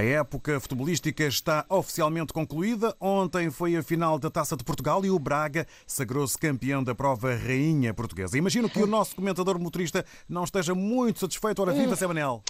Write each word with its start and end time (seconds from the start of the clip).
A 0.00 0.02
época 0.02 0.58
futebolística 0.58 1.24
está 1.24 1.66
oficialmente 1.68 2.32
concluída. 2.32 2.96
Ontem 2.98 3.50
foi 3.50 3.76
a 3.76 3.82
final 3.82 4.18
da 4.18 4.30
Taça 4.30 4.56
de 4.56 4.64
Portugal 4.64 5.04
e 5.04 5.10
o 5.10 5.18
Braga 5.18 5.66
sagrou-se 5.86 6.38
campeão 6.38 6.82
da 6.82 6.94
prova 6.94 7.34
Rainha 7.34 7.92
Portuguesa. 7.92 8.38
Imagino 8.38 8.70
que 8.70 8.82
o 8.82 8.86
nosso 8.86 9.14
comentador 9.14 9.58
motorista 9.58 10.02
não 10.26 10.44
esteja 10.44 10.74
muito 10.74 11.20
satisfeito. 11.20 11.60
Ora, 11.60 11.74
viva, 11.74 11.94
Zé 11.94 12.06
Manel! 12.06 12.42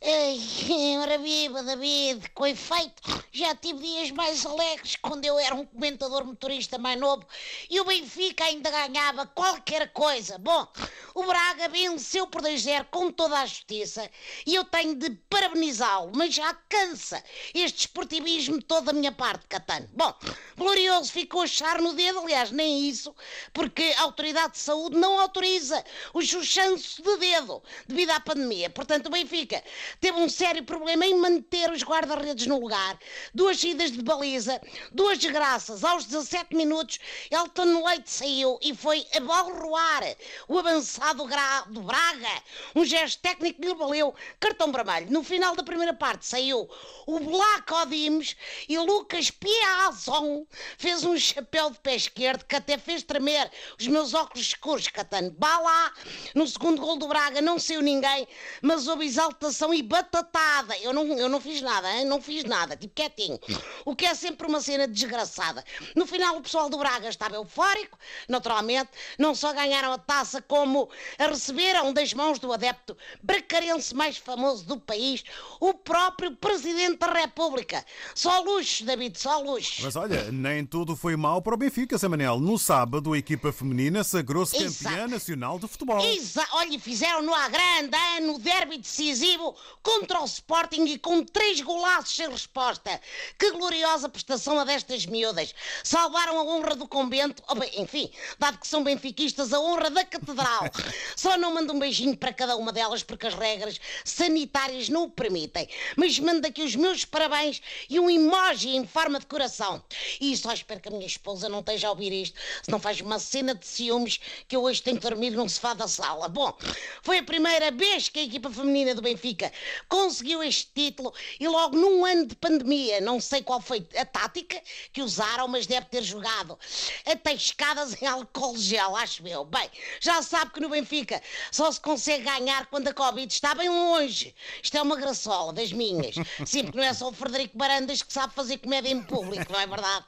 Ei, 0.00 0.38
ora 1.02 1.18
viva, 1.18 1.60
David, 1.64 2.30
com 2.30 2.46
efeito, 2.46 3.02
já 3.32 3.52
tive 3.56 3.80
dias 3.80 4.12
mais 4.12 4.46
alegres 4.46 4.94
quando 4.94 5.24
eu 5.24 5.36
era 5.40 5.56
um 5.56 5.66
comentador 5.66 6.24
motorista 6.24 6.78
mais 6.78 6.98
novo 6.98 7.26
e 7.68 7.80
o 7.80 7.84
Benfica 7.84 8.44
ainda 8.44 8.70
ganhava 8.70 9.26
qualquer 9.26 9.92
coisa. 9.92 10.38
Bom, 10.38 10.68
o 11.16 11.24
Braga 11.24 11.68
venceu 11.68 12.28
por 12.28 12.42
2-0 12.42 12.86
com 12.92 13.10
toda 13.10 13.40
a 13.40 13.46
justiça 13.46 14.08
e 14.46 14.54
eu 14.54 14.64
tenho 14.64 14.94
de 14.94 15.10
parabenizá-lo, 15.28 16.12
mas 16.14 16.32
já 16.32 16.54
cansa 16.68 17.22
este 17.52 17.80
esportivismo 17.80 18.62
todo 18.62 18.86
da 18.86 18.92
minha 18.92 19.10
parte, 19.10 19.48
Catano. 19.48 19.88
Bom, 19.92 20.14
Glorioso 20.56 21.10
ficou 21.10 21.40
a 21.40 21.44
achar 21.44 21.82
no 21.82 21.92
dedo, 21.92 22.20
aliás, 22.20 22.52
nem 22.52 22.88
isso, 22.88 23.12
porque 23.52 23.94
a 23.96 24.02
Autoridade 24.02 24.52
de 24.52 24.58
Saúde 24.58 24.96
não 24.96 25.18
autoriza 25.18 25.84
o 26.14 26.22
chuchanço 26.22 27.02
de 27.02 27.16
dedo 27.16 27.60
devido 27.88 28.10
à 28.10 28.20
pandemia. 28.20 28.70
Portanto, 28.70 29.06
o 29.06 29.10
Benfica 29.10 29.62
teve 30.00 30.18
um 30.18 30.28
sério 30.28 30.64
problema 30.64 31.06
em 31.06 31.18
manter 31.18 31.70
os 31.70 31.82
guarda-redes 31.82 32.46
no 32.46 32.60
lugar. 32.60 32.98
Duas 33.34 33.60
saídas 33.60 33.92
de 33.92 34.02
baliza, 34.02 34.60
duas 34.92 35.18
desgraças. 35.18 35.84
Aos 35.84 36.04
17 36.04 36.54
minutos, 36.54 36.98
Elton 37.30 37.84
Leite 37.86 38.10
saiu 38.10 38.58
e 38.62 38.74
foi 38.74 39.06
abalroar 39.14 40.02
o 40.48 40.58
avançado 40.58 41.28
do 41.68 41.82
Braga. 41.82 42.42
Um 42.74 42.84
gesto 42.84 43.20
técnico 43.20 43.60
que 43.60 43.68
lhe 43.68 43.74
valeu 43.74 44.14
cartão 44.38 44.72
vermelho. 44.72 45.10
No 45.10 45.22
final 45.22 45.54
da 45.54 45.62
primeira 45.62 45.92
parte 45.92 46.26
saiu 46.26 46.68
o 47.06 47.20
Black 47.20 47.72
Odimes 47.72 48.36
e 48.68 48.78
Lucas 48.78 49.30
Piazon 49.30 50.46
fez 50.76 51.04
um 51.04 51.16
chapéu 51.18 51.70
de 51.70 51.78
pé 51.80 51.96
esquerdo 51.96 52.44
que 52.44 52.56
até 52.56 52.78
fez 52.78 53.02
tremer 53.02 53.50
os 53.78 53.86
meus 53.86 54.14
óculos 54.14 54.46
escuros, 54.46 54.88
Catano. 54.88 55.34
Vá 55.38 55.58
lá, 55.58 55.92
no 56.34 56.46
segundo 56.46 56.80
gol 56.80 56.96
do 56.96 57.08
Braga 57.08 57.40
não 57.40 57.58
saiu 57.58 57.82
ninguém, 57.82 58.26
mas 58.62 58.86
houve 58.86 59.04
exaltação 59.04 59.72
e 59.78 59.82
batatada. 59.82 60.76
Eu 60.78 60.92
não, 60.92 61.06
eu 61.16 61.28
não 61.28 61.40
fiz 61.40 61.62
nada, 61.62 61.90
hein? 61.94 62.04
não 62.04 62.20
fiz 62.20 62.44
nada, 62.44 62.76
tipo 62.76 62.94
quietinho. 62.94 63.38
O 63.84 63.94
que 63.94 64.04
é 64.04 64.14
sempre 64.14 64.46
uma 64.46 64.60
cena 64.60 64.88
desgraçada. 64.88 65.64
No 65.94 66.06
final, 66.06 66.36
o 66.36 66.40
pessoal 66.40 66.68
do 66.68 66.78
Braga 66.78 67.08
estava 67.08 67.36
eufórico, 67.36 67.96
naturalmente. 68.28 68.90
Não 69.18 69.34
só 69.34 69.52
ganharam 69.52 69.92
a 69.92 69.98
taça, 69.98 70.42
como 70.42 70.88
a 71.18 71.26
receberam 71.26 71.92
das 71.92 72.12
mãos 72.12 72.38
do 72.38 72.52
adepto 72.52 72.96
bracarense 73.22 73.94
mais 73.94 74.16
famoso 74.16 74.64
do 74.64 74.80
país, 74.80 75.22
o 75.60 75.72
próprio 75.72 76.34
Presidente 76.36 76.98
da 76.98 77.12
República. 77.12 77.84
Só 78.14 78.40
luxo, 78.40 78.84
David, 78.84 79.18
só 79.18 79.40
luxo. 79.40 79.82
Mas 79.82 79.96
olha, 79.96 80.30
nem 80.32 80.64
tudo 80.64 80.96
foi 80.96 81.16
mal 81.16 81.40
para 81.40 81.54
o 81.54 81.56
Benfica, 81.56 81.98
Samanel. 81.98 82.40
No 82.40 82.58
sábado, 82.58 83.12
a 83.12 83.18
equipa 83.18 83.52
feminina 83.52 84.02
sagrou-se 84.02 84.56
campeã 84.56 85.06
nacional 85.06 85.58
de 85.58 85.68
futebol. 85.68 86.04
Exato. 86.04 86.48
Olha, 86.52 86.78
fizeram-no 86.78 87.34
à 87.34 87.48
grande, 87.48 87.96
no 88.22 88.38
derby 88.38 88.78
decisivo, 88.78 89.54
contra 89.82 90.20
o 90.20 90.24
Sporting 90.24 90.84
e 90.84 90.98
com 90.98 91.24
três 91.24 91.60
golaços 91.60 92.14
sem 92.14 92.28
resposta. 92.28 93.00
Que 93.38 93.50
gloriosa 93.52 94.08
prestação 94.08 94.58
a 94.58 94.64
destas 94.64 95.06
miúdas. 95.06 95.54
Salvaram 95.82 96.38
a 96.38 96.42
honra 96.42 96.74
do 96.74 96.86
convento, 96.86 97.42
oh, 97.48 97.54
bem, 97.54 97.70
enfim, 97.80 98.10
dado 98.38 98.58
que 98.58 98.66
são 98.66 98.84
benfiquistas, 98.84 99.52
a 99.52 99.60
honra 99.60 99.90
da 99.90 100.04
catedral. 100.04 100.64
Só 101.16 101.36
não 101.36 101.54
mando 101.54 101.72
um 101.72 101.78
beijinho 101.78 102.16
para 102.16 102.32
cada 102.32 102.56
uma 102.56 102.72
delas 102.72 103.02
porque 103.02 103.26
as 103.26 103.34
regras 103.34 103.80
sanitárias 104.04 104.88
não 104.88 105.04
o 105.04 105.10
permitem. 105.10 105.68
Mas 105.96 106.18
mando 106.18 106.46
aqui 106.46 106.62
os 106.62 106.76
meus 106.76 107.04
parabéns 107.04 107.60
e 107.88 107.98
um 107.98 108.10
emoji 108.10 108.76
em 108.76 108.86
forma 108.86 109.18
de 109.18 109.26
coração. 109.26 109.82
E 110.20 110.36
só 110.36 110.52
espero 110.52 110.80
que 110.80 110.88
a 110.88 110.92
minha 110.92 111.06
esposa 111.06 111.48
não 111.48 111.60
esteja 111.60 111.88
a 111.88 111.90
ouvir 111.90 112.12
isto, 112.12 112.38
se 112.62 112.70
não 112.70 112.78
faz 112.78 113.00
uma 113.00 113.18
cena 113.18 113.54
de 113.54 113.66
ciúmes 113.66 114.20
que 114.46 114.56
eu 114.56 114.62
hoje 114.62 114.82
tenho 114.82 114.98
que 114.98 115.08
dormir 115.08 115.30
num 115.30 115.48
sofá 115.48 115.74
da 115.74 115.88
sala. 115.88 116.28
Bom, 116.28 116.56
foi 117.02 117.18
a 117.18 117.22
primeira 117.22 117.70
vez 117.70 118.08
que 118.08 118.20
a 118.20 118.22
equipa 118.22 118.50
feminina 118.50 118.94
do 118.94 119.02
Benfica 119.02 119.52
conseguiu 119.88 120.42
este 120.42 120.70
título 120.74 121.12
e 121.38 121.46
logo 121.48 121.76
num 121.76 122.04
ano 122.04 122.26
de 122.26 122.34
pandemia, 122.36 123.00
não 123.00 123.20
sei 123.20 123.42
qual 123.42 123.60
foi 123.60 123.86
a 123.96 124.04
tática 124.04 124.60
que 124.92 125.02
usaram, 125.02 125.48
mas 125.48 125.66
deve 125.66 125.86
ter 125.86 126.02
jogado 126.02 126.58
até 127.06 127.34
escadas 127.34 128.00
em 128.00 128.06
álcool 128.06 128.56
gel, 128.58 128.96
acho 128.96 129.26
eu. 129.26 129.44
Bem, 129.44 129.68
já 130.00 130.22
sabe 130.22 130.52
que 130.52 130.60
no 130.60 130.68
Benfica 130.68 131.20
só 131.50 131.70
se 131.70 131.80
consegue 131.80 132.24
ganhar 132.24 132.66
quando 132.66 132.88
a 132.88 132.94
Covid 132.94 133.32
está 133.32 133.54
bem 133.54 133.68
longe. 133.68 134.34
Isto 134.62 134.76
é 134.76 134.82
uma 134.82 134.96
graçola 134.96 135.52
das 135.52 135.72
minhas. 135.72 136.14
Sim, 136.46 136.64
porque 136.64 136.78
não 136.78 136.84
é 136.84 136.94
só 136.94 137.08
o 137.08 137.12
Frederico 137.12 137.56
Barandas 137.56 138.02
que 138.02 138.12
sabe 138.12 138.34
fazer 138.34 138.58
comédia 138.58 138.90
em 138.90 139.02
público, 139.02 139.52
não 139.52 139.60
é 139.60 139.66
verdade? 139.66 140.06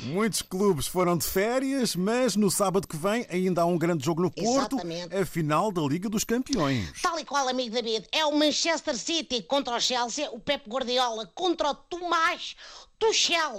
Muitos 0.00 0.42
clubes 0.42 0.86
foram 0.86 1.18
de 1.18 1.24
férias, 1.24 1.96
mas 1.96 2.36
no 2.36 2.50
sábado 2.50 2.86
que 2.86 2.96
vem 2.96 3.26
ainda 3.28 3.62
há 3.62 3.66
um 3.66 3.76
grande 3.76 4.04
jogo 4.04 4.22
no 4.22 4.30
Porto, 4.30 4.76
Exatamente. 4.76 5.14
a 5.14 5.26
final 5.26 5.72
da 5.72 5.82
Liga 5.82 6.08
dos 6.08 6.24
Campeões. 6.24 7.02
Tal 7.02 7.18
e 7.18 7.24
qual, 7.24 7.48
amigo 7.48 7.74
David, 7.74 8.06
é 8.12 8.24
o 8.24 8.36
Manchester 8.36 8.87
City 8.94 9.42
contra 9.42 9.76
o 9.76 9.80
Chelsea, 9.80 10.30
o 10.30 10.38
Pep 10.38 10.68
Guardiola 10.68 11.26
contra 11.34 11.70
o 11.70 11.74
Tomás 11.74 12.56
Tuchel, 12.98 13.56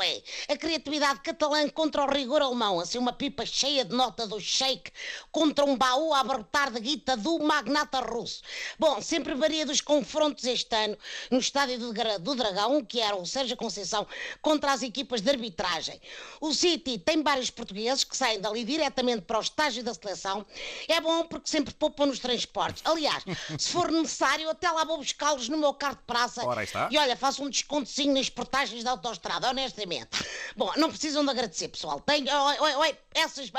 a 0.49 0.57
criatividade 0.57 1.21
catalã 1.21 1.69
contra 1.69 2.03
o 2.03 2.11
rigor 2.11 2.41
alemão, 2.41 2.77
assim 2.77 2.97
uma 2.97 3.13
pipa 3.13 3.45
cheia 3.45 3.85
de 3.85 3.95
nota 3.95 4.27
do 4.27 4.37
Sheik 4.37 4.91
contra 5.31 5.63
um 5.63 5.77
baú 5.77 6.13
a 6.13 6.19
abarrotar 6.19 6.69
de 6.71 6.79
guita 6.81 7.15
do 7.15 7.39
magnata 7.39 8.01
russo. 8.01 8.41
Bom, 8.77 9.01
sempre 9.01 9.33
varia 9.33 9.65
dos 9.65 9.79
confrontos 9.79 10.43
este 10.43 10.75
ano 10.75 10.97
no 11.31 11.39
estádio 11.39 11.79
do, 11.79 11.93
do 12.19 12.35
Dragão, 12.35 12.83
que 12.83 12.99
era 12.99 13.15
o 13.15 13.25
Sérgio 13.25 13.55
Conceição, 13.55 14.05
contra 14.41 14.73
as 14.73 14.83
equipas 14.83 15.21
de 15.21 15.29
arbitragem. 15.29 16.01
O 16.41 16.53
City 16.53 16.99
tem 16.99 17.23
vários 17.23 17.49
portugueses 17.49 18.03
que 18.03 18.17
saem 18.17 18.41
dali 18.41 18.65
diretamente 18.65 19.21
para 19.21 19.37
o 19.37 19.41
estágio 19.41 19.81
da 19.83 19.93
seleção. 19.93 20.45
É 20.85 20.99
bom 20.99 21.23
porque 21.23 21.49
sempre 21.49 21.73
poupam 21.73 22.07
nos 22.07 22.19
transportes. 22.19 22.83
Aliás, 22.85 23.23
se 23.57 23.69
for 23.69 23.89
necessário, 23.89 24.49
até 24.49 24.69
lá 24.69 24.83
vou 24.83 24.97
buscá-los 24.97 25.47
no 25.47 25.57
meu 25.57 25.73
carro 25.73 25.95
de 25.95 26.03
praça. 26.03 26.43
E 26.91 26.97
olha, 26.97 27.15
faço 27.15 27.41
um 27.41 27.49
descontozinho 27.49 28.13
nas 28.13 28.29
portagens 28.29 28.83
da 28.83 28.91
autostrada 28.91 29.28
honestamente. 29.37 30.09
Bom, 30.55 30.71
não 30.77 30.89
precisam 30.89 31.23
de 31.23 31.29
agradecer, 31.31 31.67
pessoal. 31.67 31.99
Tem, 31.99 32.23
oi, 32.23 32.59
oi, 32.59 32.75
oi, 32.75 32.97
essas. 33.13 33.51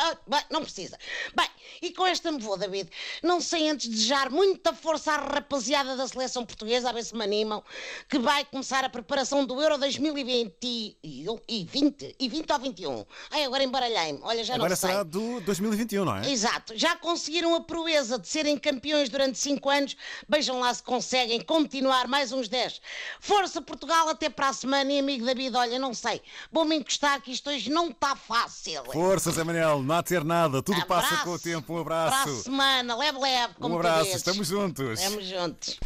Não 0.51 0.63
precisa. 0.63 0.99
Bem, 1.35 1.49
e 1.83 1.93
com 1.93 2.07
esta 2.07 2.31
me 2.31 2.39
vou, 2.39 2.57
David. 2.57 2.91
Não 3.23 3.41
sei 3.41 3.69
antes 3.69 3.89
desejar 3.89 4.31
muita 4.31 4.73
força 4.73 5.13
à 5.13 5.17
rapaziada 5.17 5.97
da 5.97 6.07
seleção 6.07 6.45
portuguesa, 6.45 6.91
a 6.91 6.93
ver 6.93 7.05
se 7.05 7.15
me 7.15 7.25
animam, 7.25 7.63
que 8.09 8.19
vai 8.19 8.45
começar 8.45 8.85
a 8.85 8.89
preparação 8.89 9.45
do 9.45 9.61
Euro 9.61 9.79
2020 9.79 10.55
e 10.63 11.67
20, 11.71 12.17
e 12.19 12.29
20 12.29 12.53
ou 12.53 12.59
21. 12.59 13.07
Ai, 13.31 13.45
agora 13.45 13.63
embaralhei-me. 13.63 14.21
Olha, 14.23 14.45
já 14.45 14.55
agora 14.55 14.71
não 14.71 14.77
sei. 14.77 14.91
Agora 14.91 15.05
será 15.11 15.21
do 15.39 15.41
2021, 15.41 16.05
não 16.05 16.17
é? 16.17 16.31
Exato. 16.31 16.77
Já 16.77 16.97
conseguiram 16.97 17.55
a 17.55 17.61
proeza 17.61 18.19
de 18.19 18.29
serem 18.29 18.57
campeões 18.57 19.09
durante 19.09 19.39
5 19.39 19.69
anos. 19.71 19.97
Vejam 20.29 20.61
lá 20.61 20.73
se 20.73 20.83
conseguem 20.83 21.41
continuar 21.41 22.07
mais 22.09 22.33
uns 22.33 22.49
10. 22.49 22.81
Força 23.21 23.61
Portugal 23.61 24.09
até 24.09 24.29
para 24.29 24.49
a 24.49 24.53
semana 24.53 24.93
e 24.93 24.99
amigo 24.99 25.25
David, 25.25 25.57
olha, 25.57 25.79
não 25.79 25.95
sei. 25.95 26.21
Vou-me 26.51 26.77
encostar 26.77 27.21
que 27.21 27.33
isto 27.33 27.51
hoje 27.51 27.71
não 27.71 27.91
está 27.91 28.17
fácil. 28.17 28.85
Força, 28.93 29.31
Zé 29.31 29.45
Manel, 29.45 29.83
não 29.83 29.95
há 29.95 30.03
de 30.03 30.09
ter 30.09 30.25
nada. 30.25 30.63
Tudo 30.63 30.81
Abraço. 30.81 31.09
passa 31.09 31.25
com 31.25 31.31
o 31.31 31.39
tempo. 31.39 31.50
Um 31.57 31.79
abraço. 31.79 32.23
Para 32.23 32.33
a 32.33 32.43
semana, 32.43 32.97
leve, 32.97 33.19
leve. 33.19 33.55
Como 33.61 33.75
Um 33.75 33.79
abraço, 33.79 34.17
estamos 34.17 34.49
juntos. 34.49 35.01
Estamos 35.01 35.25
juntos. 35.27 35.81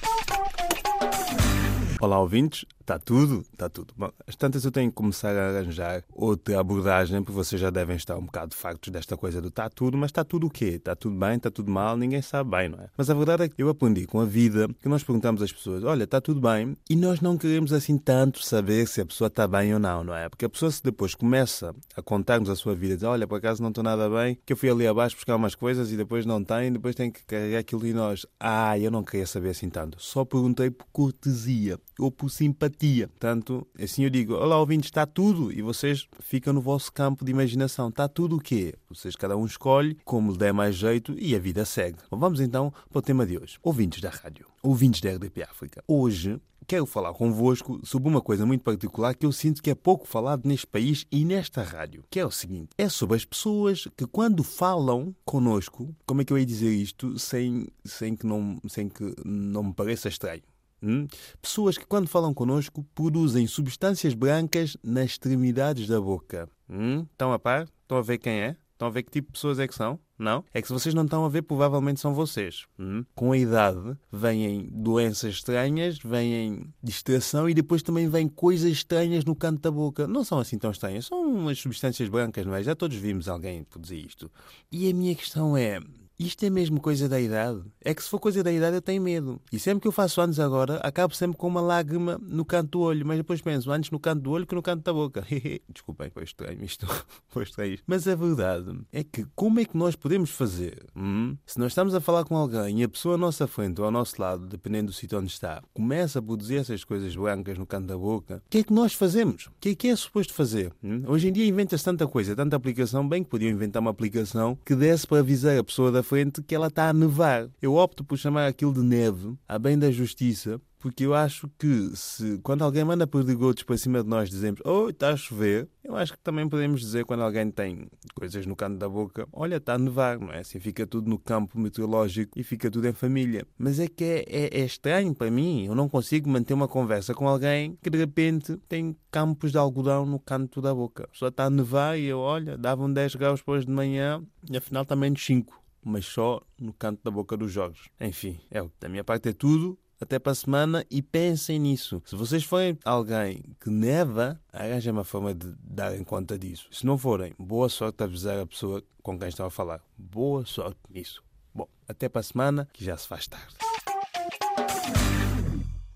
Olá, 2.01 2.19
ouvintes. 2.19 2.65
Está 2.85 2.99
tudo? 2.99 3.47
Está 3.51 3.67
tudo. 3.71 3.95
Bom, 3.97 4.11
às 4.27 4.37
tantas 4.37 4.63
eu 4.63 4.71
tenho 4.71 4.91
que 4.91 4.95
começar 4.95 5.35
a 5.35 5.49
arranjar 5.49 6.05
outra 6.13 6.61
abordagem, 6.61 7.23
porque 7.23 7.33
vocês 7.33 7.59
já 7.59 7.71
devem 7.71 7.97
estar 7.97 8.15
um 8.19 8.27
bocado 8.27 8.55
fartos 8.55 8.93
desta 8.93 9.17
coisa 9.17 9.41
do 9.41 9.49
está 9.49 9.71
tudo, 9.71 9.97
mas 9.97 10.11
está 10.11 10.23
tudo 10.23 10.49
o 10.49 10.51
quê? 10.51 10.75
Está 10.77 10.95
tudo 10.95 11.19
bem? 11.19 11.37
Está 11.37 11.51
tudo 11.51 11.71
mal? 11.71 11.97
Ninguém 11.97 12.21
sabe 12.21 12.51
bem, 12.51 12.69
não 12.69 12.79
é? 12.79 12.89
Mas 12.95 13.09
a 13.09 13.15
verdade 13.15 13.45
é 13.45 13.49
que 13.49 13.63
eu 13.63 13.71
aprendi 13.71 14.07
com 14.07 14.21
a 14.21 14.27
vida 14.27 14.69
que 14.83 14.89
nós 14.89 15.03
perguntamos 15.03 15.41
às 15.41 15.51
pessoas, 15.51 15.83
olha, 15.83 16.05
está 16.05 16.21
tudo 16.21 16.43
bem? 16.43 16.77
E 16.91 16.95
nós 16.95 17.23
não 17.23 17.39
queremos 17.39 17.73
assim 17.73 17.97
tanto 17.97 18.45
saber 18.45 18.87
se 18.87 19.01
a 19.01 19.07
pessoa 19.07 19.29
está 19.29 19.49
bem 19.49 19.73
ou 19.73 19.81
não, 19.81 20.05
não 20.05 20.15
é? 20.15 20.29
Porque 20.29 20.45
a 20.45 20.51
pessoa 20.51 20.71
se 20.71 20.83
depois 20.83 21.15
começa 21.15 21.75
a 21.97 22.03
contar-nos 22.03 22.51
a 22.51 22.55
sua 22.57 22.75
vida, 22.75 22.97
diz, 22.97 23.05
olha, 23.05 23.27
por 23.27 23.39
acaso 23.39 23.63
não 23.63 23.71
estou 23.71 23.83
nada 23.83 24.11
bem, 24.11 24.37
que 24.45 24.53
eu 24.53 24.59
fui 24.59 24.69
ali 24.69 24.87
abaixo 24.87 25.17
buscar 25.17 25.37
umas 25.37 25.55
coisas 25.55 25.91
e 25.91 25.97
depois 25.97 26.27
não 26.27 26.45
tem, 26.45 26.71
depois 26.71 26.95
tem 26.95 27.11
que 27.11 27.25
carregar 27.25 27.61
aquilo 27.61 27.87
e 27.87 27.95
nós, 27.95 28.27
ah, 28.39 28.79
eu 28.79 28.91
não 28.91 29.03
queria 29.03 29.27
saber 29.27 29.49
assim 29.49 29.71
tanto. 29.71 29.97
Só 30.03 30.23
perguntei 30.23 30.71
por 30.71 30.87
cortesia 30.93 31.79
ou 31.99 32.11
por 32.11 32.29
simpatia. 32.29 32.74
Portanto, 33.07 33.67
assim 33.79 34.05
eu 34.05 34.11
digo, 34.11 34.35
olá 34.35 34.59
ouvintes, 34.59 34.89
está 34.89 35.07
tudo, 35.07 35.53
e 35.53 35.63
vocês 35.63 36.07
ficam 36.21 36.53
no 36.53 36.61
vosso 36.61 36.93
campo 36.93 37.25
de 37.25 37.31
imaginação. 37.31 37.89
Está 37.89 38.09
tudo 38.09 38.37
o 38.37 38.41
quê? 38.41 38.75
Vocês 38.89 39.17
cada 39.17 39.37
um 39.37 39.47
escolhe 39.47 39.97
como 40.05 40.33
lhe 40.33 40.39
der 40.39 40.53
mais 40.53 40.75
jeito 40.77 41.15
e 41.19 41.35
a 41.35 41.39
vida 41.39 41.65
segue. 41.65 41.99
Bom, 42.11 42.19
vamos 42.19 42.41
então 42.41 42.73
para 42.91 42.99
o 42.99 43.03
tema 43.03 43.27
de 43.27 43.39
hoje. 43.39 43.59
Ouvintes 43.63 44.01
da 44.01 44.11
rádio, 44.11 44.47
ouvintes 44.63 45.01
da 45.01 45.11
RDP 45.11 45.43
África. 45.43 45.83
Hoje 45.87 46.41
quero 46.67 46.87
falar 46.87 47.13
convosco 47.13 47.81
sobre 47.85 48.09
uma 48.09 48.21
coisa 48.21 48.47
muito 48.47 48.63
particular 48.63 49.15
que 49.15 49.27
eu 49.27 49.33
sinto 49.33 49.63
que 49.63 49.71
é 49.71 49.75
pouco 49.75 50.07
falado 50.07 50.47
neste 50.47 50.67
país 50.67 51.07
e 51.11 51.25
nesta 51.25 51.63
rádio, 51.63 52.05
que 52.11 52.19
é 52.19 52.27
o 52.27 52.31
seguinte: 52.31 52.71
é 52.77 52.89
sobre 52.89 53.17
as 53.17 53.25
pessoas 53.25 53.87
que 53.97 54.07
quando 54.07 54.43
falam 54.43 55.15
connosco, 55.25 55.95
como 56.07 56.23
é 56.23 56.25
que 56.25 56.33
eu 56.33 56.39
ia 56.39 56.47
dizer 56.47 56.71
isto 56.71 57.19
sem, 57.19 57.69
sem, 57.85 58.17
que, 58.17 58.27
não, 58.27 58.59
sem 58.69 58.89
que 58.89 59.15
não 59.25 59.65
me 59.65 59.75
pareça 59.75 60.09
estranho? 60.09 60.43
Hum? 60.85 61.07
Pessoas 61.41 61.79
que, 61.79 61.87
quando 61.87 62.09
falam 62.09 62.35
connosco, 62.35 62.85
produzem 62.95 63.47
substâncias 63.47 64.13
brancas 64.13 64.77
nas 64.83 65.13
extremidades 65.13 65.89
da 65.89 66.01
boca. 66.01 66.49
Hum? 66.69 67.07
Estão 67.11 67.33
a 67.33 67.39
par? 67.39 67.67
Estão 67.83 67.97
a 67.97 68.03
ver 68.03 68.19
quem 68.19 68.35
é? 68.35 68.57
Estão 68.73 68.89
a 68.89 68.91
ver 68.91 69.05
que 69.05 69.11
tipo 69.11 69.29
de 69.29 69.33
pessoas 69.33 69.59
é 69.59 69.69
que 69.69 69.75
são? 69.75 69.99
Não? 70.19 70.45
É 70.53 70.61
que 70.61 70.67
se 70.67 70.75
vocês 70.75 70.95
não 70.95 71.05
estão 71.05 71.25
a 71.25 71.29
ver, 71.29 71.43
provavelmente 71.43 72.01
são 72.01 72.13
vocês. 72.13 72.67
Hum? 72.79 73.05
Com 73.15 73.33
a 73.33 73.39
idade, 73.39 73.97
vêm 74.13 74.69
doenças 74.71 75.35
estranhas, 75.37 75.99
vêm 75.99 76.73
distração 76.83 77.49
e 77.49 77.55
depois 77.55 77.83
também 77.83 78.09
vêm 78.09 78.29
coisas 78.29 78.71
estranhas 78.71 79.25
no 79.25 79.35
canto 79.35 79.61
da 79.61 79.71
boca. 79.71 80.07
Não 80.07 80.25
são 80.25 80.39
assim 80.39 80.59
tão 80.59 80.71
estranhas, 80.71 81.07
são 81.07 81.23
umas 81.23 81.59
substâncias 81.59 82.09
brancas, 82.09 82.45
não 82.45 82.55
é? 82.55 82.63
Já 82.63 82.75
todos 82.75 82.97
vimos 82.97 83.29
alguém 83.29 83.65
produzir 83.65 84.05
isto. 84.05 84.31
E 84.71 84.91
a 84.91 84.95
minha 84.95 85.15
questão 85.15 85.57
é: 85.57 85.81
isto 86.19 86.45
é 86.45 86.51
mesmo 86.51 86.81
coisa 86.81 87.09
da 87.09 87.21
idade? 87.21 87.63
É 87.81 87.93
que 87.93 88.03
se 88.03 88.09
for 88.09 88.21
coisa 88.21 88.43
da 88.43 88.53
idade 88.53 88.77
eu 88.77 88.83
tenho 88.83 89.03
medo. 89.03 89.41
E 89.53 89.59
sempre 89.59 89.83
que 89.83 89.89
eu 89.89 89.93
faço 89.93 90.21
anos 90.21 90.39
agora, 90.39 90.77
acabo 90.77 91.15
sempre 91.15 91.37
com 91.37 91.49
uma 91.49 91.61
lágrima 91.61 92.21
no 92.23 92.45
canto 92.45 92.71
do 92.71 92.81
olho. 92.81 93.05
Mas 93.05 93.19
depois 93.19 93.41
penso, 93.41 93.71
antes 93.73 93.91
no 93.91 93.99
canto 93.99 94.23
do 94.23 94.31
olho 94.31 94.47
que 94.47 94.55
no 94.55 94.63
canto 94.63 94.85
da 94.85 94.93
boca. 94.93 95.27
Desculpem, 95.69 96.11
foi 96.11 96.25
estranho 96.25 96.65
isto. 96.65 96.87
foi 97.29 97.43
estranho 97.43 97.75
isto. 97.75 97.85
Mas 97.87 98.07
a 98.07 98.15
verdade 98.15 98.79
é 98.93 99.03
que 99.03 99.27
como 99.35 99.59
é 99.59 99.65
que 99.65 99.77
nós 99.77 99.97
podemos 99.97 100.31
fazer? 100.31 100.87
Hum? 100.97 101.37
Se 101.45 101.59
nós 101.59 101.73
estamos 101.73 101.95
a 101.95 102.01
falar 102.01 102.25
com 102.25 102.37
alguém 102.37 102.81
e 102.81 102.85
a 102.85 102.89
pessoa 102.89 103.17
à 103.17 103.19
nossa 103.19 103.47
frente 103.47 103.81
ou 103.81 103.85
ao 103.85 103.91
nosso 103.91 104.21
lado, 104.21 104.47
dependendo 104.47 104.87
do 104.87 104.93
sítio 104.93 105.19
onde 105.19 105.33
está, 105.33 105.63
começa 105.73 106.21
a 106.21 106.23
produzir 106.23 106.57
essas 106.57 106.85
coisas 106.85 107.15
brancas 107.17 107.59
no 107.59 107.67
canto 107.67 107.87
da 107.87 107.99
boca, 107.99 108.37
o 108.47 108.51
que 108.51 108.59
é 108.59 108.63
que 108.63 108.73
nós 108.73 108.95
fazemos? 108.95 109.47
O 109.47 109.53
que 109.59 109.71
é 109.71 109.75
que 109.75 109.89
é 109.89 109.97
suposto 109.97 110.33
fazer? 110.33 110.73
Hum? 110.83 111.03
Hoje 111.09 111.29
em 111.29 111.33
dia 111.33 111.47
inventa-se 111.47 111.85
tanta 111.85 112.07
coisa, 112.07 112.37
tanta 112.37 112.55
aplicação, 112.55 113.09
bem 113.09 113.25
que 113.25 113.31
podiam 113.31 113.51
inventar 113.51 113.83
uma 113.83 113.91
aplicação 113.91 114.57
que 114.65 114.77
desse 114.77 115.07
para 115.07 115.19
avisar 115.19 115.59
a 115.59 115.65
pessoa 115.65 115.91
da 115.91 116.04
frente 116.05 116.41
que 116.41 116.55
ela 116.55 116.69
está 116.69 116.89
a 116.89 116.93
nevar. 116.93 117.51
Eu 117.61 117.75
opto 117.75 118.05
por 118.05 118.17
chamar 118.17 118.47
aquilo 118.47 118.73
de 118.73 118.83
neve, 118.83 119.35
a 119.49 119.59
bem 119.59 119.77
da 119.77 119.91
justiça, 119.91 120.61
porque 120.85 121.07
eu 121.07 121.15
acho 121.15 121.49
que 121.59 121.93
se 121.95 122.39
quando 122.43 122.63
alguém 122.63 122.85
manda 122.85 123.07
perdigotos 123.07 123.63
para 123.63 123.79
cima 123.79 124.03
de 124.03 124.09
nós 124.11 124.29
dizemos 124.29 124.61
oh, 124.67 124.91
está 124.91 125.09
a 125.13 125.17
chover, 125.17 125.67
eu 125.83 125.97
acho 125.97 126.13
que 126.13 126.19
também 126.19 126.47
podemos 126.47 126.79
dizer 126.79 127.07
quando 127.07 127.23
alguém 127.23 127.51
tem 127.51 127.89
coisas 128.15 128.45
no 128.45 128.55
canto 128.55 128.77
da 128.77 128.87
boca, 128.87 129.27
olha, 129.33 129.57
está 129.57 129.77
a 129.77 129.79
nevar, 129.79 130.19
não 130.19 130.31
é? 130.31 130.41
Assim 130.41 130.61
fica 130.61 130.87
tudo 130.87 131.09
no 131.09 131.19
campo 131.19 131.59
meteorológico 131.59 132.39
e 132.39 132.45
fica 132.45 132.71
tudo 132.71 132.87
em 132.87 132.93
família. 132.93 133.47
Mas 133.57 133.81
é 133.81 133.89
que 133.89 134.05
é, 134.05 134.25
é, 134.29 134.61
é 134.61 134.65
estranho 134.67 135.15
para 135.15 135.31
mim, 135.31 135.65
eu 135.65 135.75
não 135.75 135.89
consigo 135.89 136.29
manter 136.29 136.53
uma 136.53 136.69
conversa 136.69 137.15
com 137.15 137.27
alguém 137.27 137.79
que 137.83 137.89
de 137.89 137.97
repente 137.97 138.59
tem 138.69 138.95
campos 139.11 139.53
de 139.53 139.57
algodão 139.57 140.05
no 140.05 140.19
canto 140.19 140.61
da 140.61 140.75
boca. 140.75 141.09
Só 141.15 141.29
está 141.29 141.45
a 141.45 141.51
nevar 141.51 141.99
e 141.99 142.05
eu, 142.05 142.19
olha, 142.19 142.59
davam 142.59 142.93
10 142.93 143.15
graus 143.15 143.41
depois 143.41 143.65
de 143.65 143.73
manhã 143.73 144.23
e 144.51 144.55
afinal 144.55 144.83
está 144.83 144.95
menos 144.95 145.25
5 145.25 145.64
mas 145.85 146.07
só 146.07 146.41
no 146.59 146.73
canto 146.73 147.03
da 147.05 147.11
boca 147.11 147.37
dos 147.37 147.53
jogos. 147.53 147.89
Enfim, 148.01 148.41
é, 148.51 148.65
da 148.81 148.89
minha 148.89 149.05
parte 149.05 149.29
é 149.29 149.33
tudo. 149.33 149.79
Até 150.01 150.19
para 150.19 150.33
a 150.33 150.35
semana 150.35 150.85
e 150.91 151.01
pensem 151.01 151.59
nisso. 151.59 152.03
Se 152.05 152.17
vocês 152.17 152.43
forem 152.43 152.77
alguém 152.85 153.43
que 153.61 153.71
neva, 153.71 154.41
arranjem 154.53 154.93
uma 154.93 155.05
forma 155.05 155.33
de 155.33 155.55
darem 155.61 156.03
conta 156.03 156.37
disso. 156.37 156.67
Se 156.73 156.85
não 156.85 156.99
forem, 156.99 157.33
boa 157.39 157.69
sorte 157.69 158.03
a 158.03 158.07
avisar 158.07 158.41
a 158.41 158.47
pessoa 158.47 158.83
com 159.03 159.19
quem 159.19 159.29
estão 159.29 159.47
a 159.47 159.51
falar. 159.51 159.81
Boa 159.97 160.45
sorte 160.45 160.81
nisso. 160.91 161.23
Bom, 161.55 161.69
até 161.87 162.09
para 162.09 162.21
a 162.21 162.25
semana, 162.25 162.69
que 162.73 162.85
já 162.85 162.97
se 162.97 163.07
faz 163.07 163.29
tarde. 163.29 163.55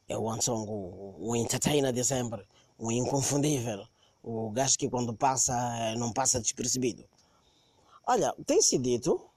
É 0.08 0.17
o 0.17 0.31
Ansong, 0.31 0.67
o, 0.69 1.17
o 1.19 1.37
entertainer 1.37 1.93
de 1.93 2.05
sempre, 2.05 2.46
o 2.79 2.91
inconfundível, 2.91 3.84
o 4.23 4.50
gajo 4.50 4.79
que 4.79 4.88
quando 4.88 5.12
passa 5.12 5.55
não 5.96 6.12
passa 6.12 6.41
despercebido. 6.41 7.05
Olha, 8.06 8.34
tem-se 8.46 8.79
dito 8.79 9.27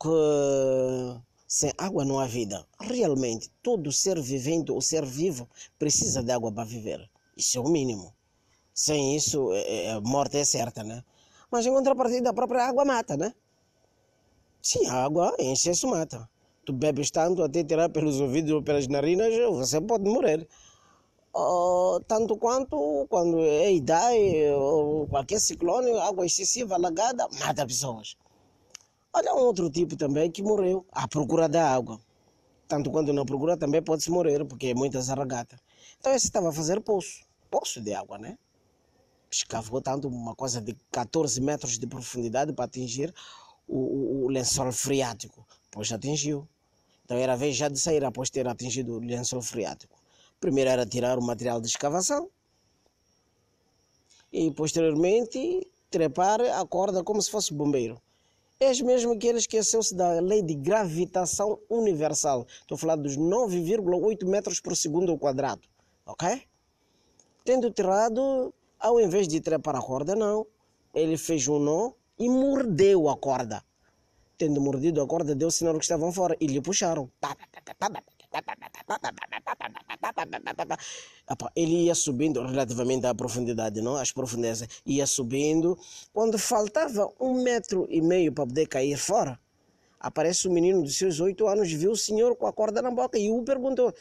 que 0.00 1.20
sem 1.46 1.72
água 1.78 2.04
não 2.04 2.18
há 2.18 2.26
vida. 2.26 2.66
Realmente, 2.78 3.50
todo 3.62 3.90
ser 3.90 4.20
vivente 4.20 4.70
ou 4.70 4.80
ser 4.80 5.04
vivo 5.04 5.48
precisa 5.78 6.22
de 6.22 6.30
água 6.30 6.52
para 6.52 6.64
viver. 6.64 7.08
Isso 7.36 7.58
é 7.58 7.60
o 7.60 7.68
mínimo. 7.68 8.12
Sem 8.74 9.16
isso, 9.16 9.52
é, 9.52 9.86
é, 9.86 9.90
a 9.92 10.00
morte 10.00 10.36
é 10.36 10.44
certa, 10.44 10.84
né? 10.84 11.02
Mas 11.50 11.66
em 11.66 11.72
contrapartida, 11.72 12.30
a 12.30 12.34
própria 12.34 12.64
água 12.64 12.84
mata, 12.84 13.16
né? 13.16 13.34
Sim, 14.60 14.86
a 14.86 15.04
água 15.04 15.34
em 15.38 15.52
excesso 15.52 15.88
mata. 15.88 16.28
Tu 16.64 16.72
bebes 16.72 17.10
tanto 17.10 17.42
até 17.42 17.64
tirar 17.64 17.88
pelos 17.88 18.20
ouvidos 18.20 18.52
ou 18.52 18.62
pelas 18.62 18.86
narinas, 18.86 19.32
você 19.50 19.80
pode 19.80 20.04
morrer. 20.04 20.46
Uh, 21.34 22.00
tanto 22.06 22.36
quanto 22.36 23.06
quando 23.08 23.38
é 23.40 23.72
idade 23.72 24.50
ou 24.56 25.06
qualquer 25.08 25.40
ciclone, 25.40 25.98
água 25.98 26.26
excessiva, 26.26 26.74
alagada, 26.74 27.26
mata 27.40 27.66
pessoas. 27.66 28.16
Olha 29.12 29.34
um 29.34 29.38
outro 29.38 29.70
tipo 29.70 29.96
também 29.96 30.30
que 30.30 30.42
morreu 30.42 30.84
à 30.92 31.08
procura 31.08 31.48
da 31.48 31.68
água. 31.70 31.98
Tanto 32.66 32.90
quando 32.90 33.12
não 33.12 33.24
procura 33.24 33.56
também 33.56 33.82
pode-se 33.82 34.10
morrer, 34.10 34.44
porque 34.44 34.68
é 34.68 34.74
muita 34.74 35.00
zarragata. 35.00 35.58
Então 35.98 36.12
esse 36.14 36.26
estava 36.26 36.50
a 36.50 36.52
fazer 36.52 36.80
poço, 36.82 37.24
poço 37.50 37.80
de 37.80 37.94
água, 37.94 38.18
né? 38.18 38.38
Escavou 39.30 39.80
tanto, 39.80 40.08
uma 40.08 40.34
coisa 40.34 40.60
de 40.60 40.76
14 40.92 41.40
metros 41.40 41.78
de 41.78 41.86
profundidade 41.86 42.52
para 42.52 42.66
atingir 42.66 43.12
o, 43.66 43.78
o, 43.78 44.24
o 44.24 44.28
lençol 44.28 44.70
freático. 44.70 45.46
Pois 45.70 45.90
atingiu. 45.90 46.46
Então 47.04 47.16
era 47.16 47.36
vez 47.36 47.56
já 47.56 47.68
de 47.68 47.78
sair 47.78 48.04
após 48.04 48.28
ter 48.28 48.46
atingido 48.46 48.96
o 48.96 48.98
lençol 48.98 49.40
freático. 49.40 49.98
Primeiro 50.38 50.68
era 50.70 50.84
tirar 50.84 51.18
o 51.18 51.22
material 51.22 51.60
de 51.60 51.68
escavação 51.68 52.30
e 54.30 54.50
posteriormente 54.50 55.66
trepar 55.90 56.40
a 56.42 56.66
corda 56.66 57.02
como 57.02 57.20
se 57.22 57.30
fosse 57.30 57.54
bombeiro. 57.54 58.00
És 58.60 58.80
mesmo 58.80 59.16
que 59.16 59.28
ele 59.28 59.38
esqueceu-se 59.38 59.94
da 59.94 60.18
lei 60.18 60.42
de 60.42 60.52
gravitação 60.52 61.60
universal. 61.70 62.44
Estou 62.60 62.76
falar 62.76 62.96
dos 62.96 63.16
9,8 63.16 64.26
metros 64.26 64.58
por 64.58 64.76
segundo 64.76 65.12
ao 65.12 65.18
quadrado. 65.18 65.62
Ok? 66.04 66.42
Tendo 67.44 67.70
tirado, 67.70 68.52
ao 68.80 69.00
invés 69.00 69.28
de 69.28 69.40
trepar 69.40 69.76
a 69.76 69.80
corda, 69.80 70.16
não. 70.16 70.44
Ele 70.92 71.16
fez 71.16 71.46
um 71.46 71.60
nó 71.60 71.92
e 72.18 72.28
mordeu 72.28 73.08
a 73.08 73.16
corda. 73.16 73.62
Tendo 74.36 74.60
mordido 74.60 75.00
a 75.00 75.06
corda, 75.06 75.36
deu 75.36 75.52
sinal 75.52 75.74
que 75.74 75.84
estavam 75.84 76.12
fora 76.12 76.36
e 76.40 76.46
lhe 76.48 76.60
puxaram. 76.60 77.08
Ele 81.54 81.84
ia 81.84 81.94
subindo 81.94 82.44
relativamente 82.44 83.06
à 83.06 83.14
profundidade, 83.14 83.80
não? 83.80 83.96
As 83.96 84.12
profundezas 84.12 84.68
ia 84.84 85.06
subindo. 85.06 85.78
Quando 86.12 86.38
faltava 86.38 87.08
um 87.20 87.42
metro 87.42 87.86
e 87.90 88.00
meio 88.00 88.32
para 88.32 88.46
poder 88.46 88.66
cair 88.66 88.96
fora, 88.96 89.38
aparece 90.00 90.48
um 90.48 90.52
menino 90.52 90.82
de 90.82 90.92
seus 90.92 91.20
oito 91.20 91.46
anos, 91.46 91.70
viu 91.70 91.92
o 91.92 91.96
senhor 91.96 92.34
com 92.36 92.46
a 92.46 92.52
corda 92.52 92.80
na 92.80 92.90
boca 92.90 93.18
e 93.18 93.30
o 93.30 93.42
perguntou: 93.42 93.94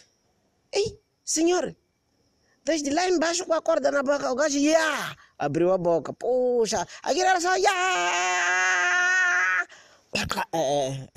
Ei, 0.71 0.99
senhor, 1.23 1.75
desde 2.63 2.89
lá 2.89 3.07
embaixo 3.07 3.45
com 3.45 3.53
a 3.53 3.61
corda 3.61 3.91
na 3.91 4.03
boca, 4.03 4.31
o 4.31 4.35
gajo, 4.35 4.57
yeah! 4.57 5.15
abriu 5.37 5.71
a 5.71 5.77
boca, 5.77 6.13
puxa, 6.13 6.87
a 7.03 7.11
criança, 7.11 7.57
yeah! 7.57 9.07
É, 10.53 11.09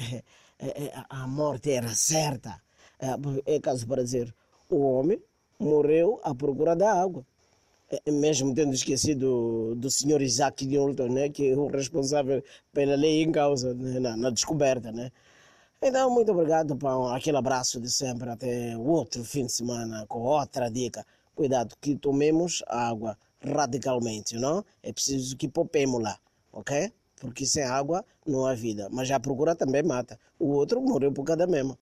é, 0.59 0.85
é, 0.85 1.05
a 1.09 1.27
morte 1.27 1.71
era 1.71 1.95
certa. 1.95 2.61
É, 2.99 3.55
é 3.57 3.61
caso 3.61 3.87
para 3.87 4.03
dizer, 4.03 4.35
o 4.71 4.81
homem 4.81 5.21
morreu 5.59 6.21
à 6.23 6.35
procura 6.35 6.75
da 6.75 6.93
água. 6.93 7.27
É, 7.91 8.11
mesmo 8.11 8.55
tendo 8.55 8.73
esquecido 8.73 9.75
do 9.75 9.91
senhor 9.91 10.23
Isaac 10.23 10.65
Newton, 10.65 11.09
né, 11.09 11.29
que 11.29 11.51
é 11.51 11.57
o 11.57 11.67
responsável 11.67 12.43
pela 12.73 12.95
lei 12.95 13.23
em 13.23 13.33
causa, 13.33 13.75
né, 13.75 13.99
na, 13.99 14.17
na, 14.17 14.31
descoberta. 14.31 14.93
Né? 14.93 15.11
Então, 15.83 16.09
muito 16.09 16.31
obrigado, 16.31 16.77
pão. 16.77 17.09
Aquele 17.09 17.37
abraço 17.37 17.81
de 17.81 17.91
sempre. 17.91 18.31
Até 18.31 18.79
outro 18.79 19.25
fim 19.25 19.47
de 19.47 19.53
semana 19.53 20.07
com 20.07 20.21
outra 20.21 20.71
dica. 20.71 21.05
Cuidado 21.35 21.75
que 21.81 21.97
tomemos 21.97 22.63
água 22.69 23.19
radicalmente, 23.43 24.37
não? 24.37 24.65
É 24.83 24.93
preciso 24.93 25.37
que 25.37 25.49
popemos 25.49 26.01
lá, 26.01 26.19
ok? 26.53 26.93
Porque 27.21 27.45
sem 27.45 27.65
água 27.65 28.05
não 28.27 28.47
há 28.47 28.55
vida. 28.55 28.89
Mas 28.93 29.11
a 29.11 29.19
procura 29.19 29.55
também 29.55 29.83
mata. 29.83 30.19
O 30.39 30.51
outro 30.51 30.81
morreu 30.81 31.13
por 31.13 31.25
cada 31.25 31.47
mesma. 31.47 31.77